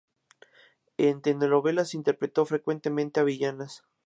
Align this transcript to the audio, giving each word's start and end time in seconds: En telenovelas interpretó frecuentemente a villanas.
En 0.97 1.21
telenovelas 1.21 1.93
interpretó 1.93 2.43
frecuentemente 2.47 3.19
a 3.19 3.23
villanas. 3.23 3.83